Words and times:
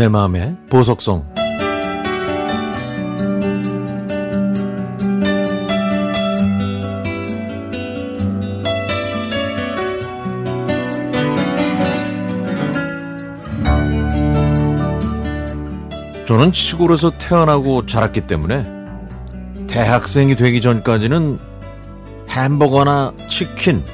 내 0.00 0.08
마음의 0.08 0.56
보석성 0.70 1.26
저는 16.26 16.52
시골에서 16.52 17.10
태어나고 17.18 17.84
자랐기 17.84 18.22
때문에 18.22 18.64
대학생이 19.66 20.34
되기 20.34 20.62
전까지는 20.62 21.38
햄버거나 22.30 23.12
치킨, 23.28 23.84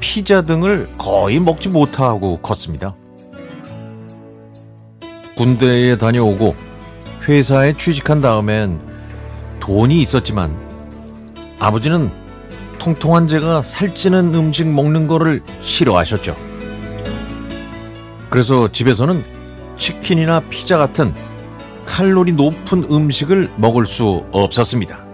피자 0.00 0.40
등을 0.40 0.88
거의 0.96 1.38
먹지 1.38 1.68
못하고 1.68 2.38
컸습니다. 2.38 2.96
군대에 5.36 5.96
다녀오고 5.98 6.54
회사에 7.28 7.72
취직한 7.72 8.20
다음엔 8.20 8.80
돈이 9.60 10.00
있었지만 10.02 10.56
아버지는 11.58 12.10
통통한 12.78 13.28
제가 13.28 13.62
살찌는 13.62 14.34
음식 14.34 14.68
먹는 14.68 15.06
거를 15.06 15.42
싫어하셨죠. 15.62 16.36
그래서 18.28 18.70
집에서는 18.70 19.24
치킨이나 19.76 20.40
피자 20.50 20.76
같은 20.76 21.14
칼로리 21.86 22.32
높은 22.32 22.84
음식을 22.84 23.50
먹을 23.56 23.86
수 23.86 24.24
없었습니다. 24.32 25.04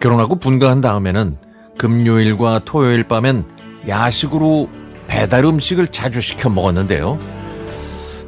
결혼하고 0.00 0.36
분가한 0.36 0.80
다음에는 0.80 1.36
금요일과 1.78 2.62
토요일 2.64 3.04
밤엔 3.04 3.44
야식으로 3.88 4.68
배달 5.06 5.44
음식을 5.44 5.88
자주 5.88 6.20
시켜 6.20 6.48
먹었는데요. 6.48 7.18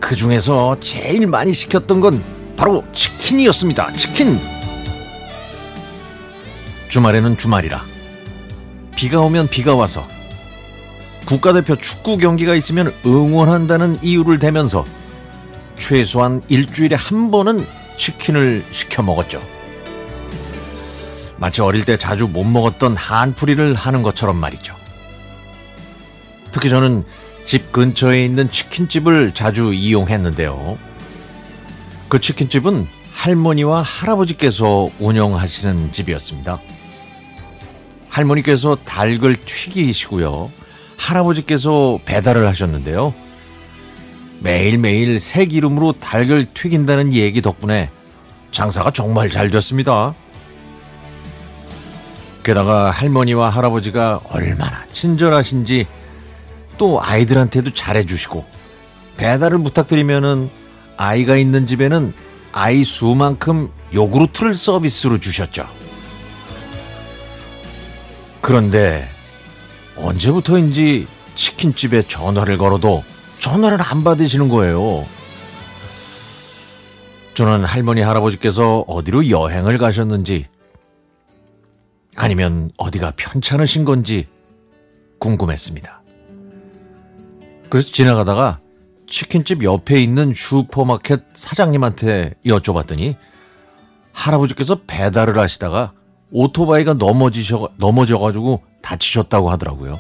그 0.07 0.15
중에서 0.15 0.79
제일 0.79 1.27
많이 1.27 1.53
시켰던 1.53 1.99
건 1.99 2.23
바로 2.57 2.85
치킨이었습니다. 2.93 3.93
치킨! 3.95 4.39
주말에는 6.89 7.37
주말이라. 7.37 7.85
비가 8.95 9.21
오면 9.23 9.49
비가 9.49 9.75
와서 9.75 10.07
국가대표 11.27 11.75
축구 11.75 12.19
경기가 12.19 12.55
있으면 12.55 12.95
응원한다는 13.05 13.99
이유를 14.01 14.39
대면서 14.39 14.85
최소한 15.75 16.41
일주일에 16.47 16.95
한 16.95 17.33
번은 17.33 17.67
치킨을 17.97 18.65
시켜 18.71 19.03
먹었죠. 19.03 19.43
마치 21.37 21.63
어릴 21.63 21.85
때 21.85 21.97
자주 21.97 22.29
못 22.29 22.45
먹었던 22.45 22.97
한풀이를 22.97 23.75
하는 23.75 24.05
것처럼 24.05 24.37
말이죠. 24.37 24.77
특히 26.53 26.69
저는 26.71 27.05
집 27.47 27.71
근처에 27.71 28.25
있는 28.25 28.51
치킨집을 28.51 29.33
자주 29.33 29.73
이용했는데요. 29.73 30.77
그 32.09 32.21
치킨집은 32.21 32.89
할머니와 33.15 33.83
할아버지께서 33.83 34.89
운영하시는 34.99 35.93
집이었습니다. 35.93 36.61
할머니께서 38.09 38.77
닭을 38.85 39.37
튀기시고요. 39.37 40.51
할아버지께서 40.97 42.01
배달을 42.05 42.49
하셨는데요. 42.49 43.15
매일매일 44.41 45.21
새 45.21 45.47
기름으로 45.47 45.93
닭을 45.93 46.47
튀긴다는 46.53 47.13
얘기 47.13 47.41
덕분에 47.41 47.91
장사가 48.51 48.91
정말 48.91 49.31
잘 49.31 49.51
됐습니다. 49.51 50.15
게다가 52.43 52.91
할머니와 52.91 53.51
할아버지가 53.51 54.23
얼마나 54.31 54.85
친절하신지 54.93 55.87
또 56.79 57.03
아이들한테도 57.03 57.73
잘해주시고 57.75 58.45
배달을 59.17 59.59
부탁드리면은 59.63 60.51
아이가 60.97 61.37
있는 61.37 61.67
집에는 61.67 62.15
아이 62.53 62.85
수만큼 62.85 63.71
요구르트를 63.93 64.55
서비스로 64.55 65.19
주셨죠. 65.19 65.69
그런데 68.41 69.09
언제부터인지 69.97 71.07
치킨집에 71.35 72.07
전화를 72.07 72.59
걸어도 72.59 73.05
전화를 73.39 73.79
안 73.83 74.05
받으시는 74.05 74.49
거예요. 74.49 75.07
저는 77.35 77.65
할머니 77.65 78.01
할아버지께서 78.01 78.85
어디로 78.87 79.29
여행을 79.29 79.77
가셨는지 79.77 80.47
아니면 82.17 82.71
어디가 82.79 83.13
편찮으신 83.17 83.85
건지 83.85 84.27
궁금했습니다. 85.19 86.06
그래서 87.69 87.91
지나가다가 87.91 88.61
치킨집 89.07 89.63
옆에 89.63 90.03
있는 90.03 90.33
슈퍼마켓 90.35 91.23
사장님한테 91.35 92.35
여쭤봤더니 92.45 93.17
할아버지께서 94.13 94.81
배달을 94.87 95.39
하시다가 95.39 95.93
오토바이가 96.33 96.95
넘어지셔, 96.95 97.69
넘어져가지고 97.77 98.63
다치셨다고 98.83 99.51
하더라고요. 99.51 99.99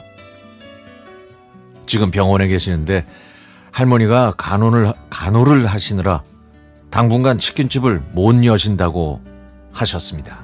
지금 1.87 2.10
병원에 2.10 2.49
계시는데 2.49 3.06
할머니가 3.71 4.34
간호를, 4.37 4.93
간호를 5.10 5.66
하시느라 5.66 6.22
당분간 6.91 7.38
치킨집을 7.38 8.03
못 8.12 8.44
여신다고 8.44 9.22
하셨습니다. 9.72 10.41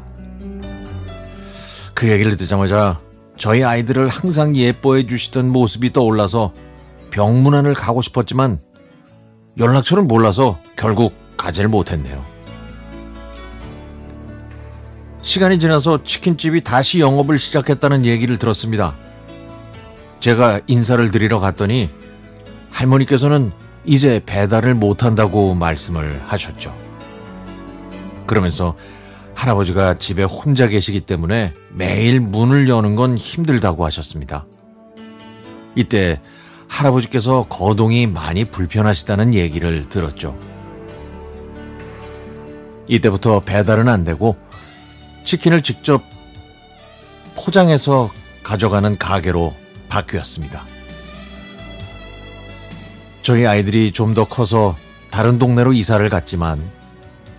그 1.94 2.10
얘기를 2.10 2.36
듣자마자 2.36 3.00
저희 3.36 3.64
아이들을 3.64 4.08
항상 4.08 4.54
예뻐해 4.54 5.06
주시던 5.06 5.48
모습이 5.48 5.92
떠올라서 5.92 6.52
병문안을 7.12 7.74
가고 7.74 8.02
싶었지만 8.02 8.60
연락처를 9.58 10.02
몰라서 10.02 10.58
결국 10.76 11.14
가지를 11.36 11.68
못했네요. 11.68 12.24
시간이 15.22 15.60
지나서 15.60 16.02
치킨집이 16.02 16.62
다시 16.64 16.98
영업을 16.98 17.38
시작했다는 17.38 18.04
얘기를 18.04 18.38
들었습니다. 18.38 18.94
제가 20.18 20.60
인사를 20.66 21.10
드리러 21.10 21.38
갔더니 21.38 21.90
할머니께서는 22.70 23.52
이제 23.84 24.20
배달을 24.24 24.74
못한다고 24.74 25.54
말씀을 25.54 26.20
하셨죠. 26.26 26.74
그러면서 28.26 28.76
할아버지가 29.34 29.94
집에 29.94 30.22
혼자 30.22 30.68
계시기 30.68 31.02
때문에 31.02 31.52
매일 31.70 32.20
문을 32.20 32.68
여는 32.68 32.96
건 32.96 33.16
힘들다고 33.18 33.84
하셨습니다. 33.84 34.46
이때 35.74 36.20
할아버지께서 36.72 37.44
거동이 37.48 38.06
많이 38.06 38.46
불편하시다는 38.46 39.34
얘기를 39.34 39.88
들었죠. 39.88 40.36
이때부터 42.88 43.40
배달은 43.40 43.88
안 43.88 44.04
되고 44.04 44.36
치킨을 45.24 45.62
직접 45.62 46.02
포장해서 47.36 48.10
가져가는 48.42 48.96
가게로 48.98 49.54
바뀌었습니다. 49.88 50.64
저희 53.22 53.46
아이들이 53.46 53.92
좀 53.92 54.14
더 54.14 54.24
커서 54.24 54.76
다른 55.10 55.38
동네로 55.38 55.74
이사를 55.74 56.06
갔지만 56.08 56.60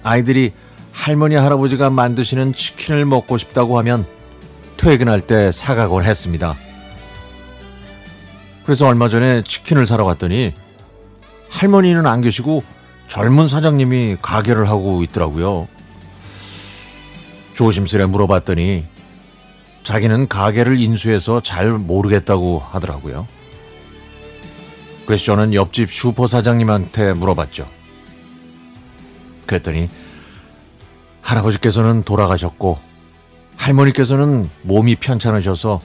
아이들이 0.04 0.54
할머니 0.92 1.36
할아버지가 1.36 1.90
만드시는 1.90 2.54
치킨을 2.54 3.06
먹고 3.06 3.38
싶다고 3.38 3.78
하면 3.80 4.06
퇴근할 4.78 5.22
때 5.22 5.52
사가곤 5.52 6.04
했습니다. 6.04 6.56
그래서 8.66 8.88
얼마 8.88 9.10
전에 9.10 9.42
치킨을 9.44 9.88
사러 9.88 10.06
갔더니 10.06 10.54
할머니는 11.50 12.06
안 12.06 12.22
계시고 12.22 12.64
젊은 13.08 13.48
사장님이 13.48 14.18
가게를 14.22 14.70
하고 14.70 15.04
있더라고요. 15.04 15.68
조심스레 17.54 18.06
물어봤더니 18.08 18.86
자기는 19.84 20.28
가게를 20.28 20.80
인수해서 20.80 21.42
잘 21.42 21.72
모르겠다고 21.72 22.60
하더라고요. 22.60 23.28
그래서 25.06 25.26
저는 25.26 25.54
옆집 25.54 25.92
슈퍼 25.92 26.28
사장님한테 26.28 27.14
물어봤죠. 27.14 27.68
그랬더니 29.46 29.90
할아버지께서는 31.22 32.04
돌아가셨고 32.04 32.80
할머니께서는 33.58 34.50
몸이 34.62 34.96
편찮으셔서 34.96 35.80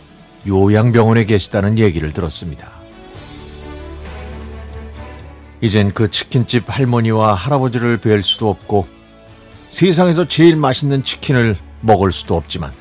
요양병원에 0.49 1.25
계시다는 1.25 1.79
얘기를 1.79 2.11
들었습니다. 2.11 2.71
이젠 5.61 5.93
그 5.93 6.11
치킨집 6.11 6.65
할머니와 6.67 7.35
할아버지를 7.35 7.99
뵐 7.99 8.23
수도 8.23 8.49
없고 8.49 8.87
세상에서 9.69 10.27
제일 10.27 10.57
맛있는 10.57 11.03
치킨을 11.03 11.57
먹을 11.81 12.11
수도 12.11 12.37
없지만 12.37 12.73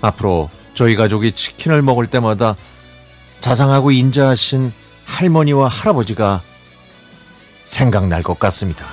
앞으로 0.00 0.50
저희 0.74 0.96
가족이 0.96 1.32
치킨을 1.32 1.82
먹을 1.82 2.06
때마다 2.06 2.56
자상하고 3.40 3.90
인자하신 3.90 4.72
할머니와 5.04 5.68
할아버지가 5.68 6.42
생각날 7.62 8.22
것 8.22 8.38
같습니다. 8.38 8.86